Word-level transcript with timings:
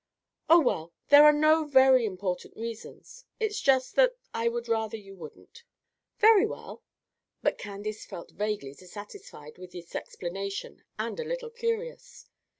"Oh, 0.49 0.59
well, 0.59 0.93
there 1.09 1.23
are 1.25 1.31
no 1.31 1.63
very 1.63 2.07
important 2.07 2.55
reasons; 2.57 3.25
it's 3.39 3.61
just 3.61 3.93
that 3.97 4.17
I 4.33 4.47
would 4.49 4.67
rather 4.67 4.97
you 4.97 5.15
wouldn't." 5.15 5.63
"Very 6.17 6.47
well." 6.47 6.81
But 7.43 7.59
Candace 7.59 8.03
felt 8.03 8.31
vaguely 8.31 8.73
dissatisfied 8.73 9.59
with 9.59 9.73
this 9.73 9.93
explanation, 9.93 10.83
and 10.97 11.19
a 11.19 11.23
little 11.23 11.51
curious. 11.51 12.27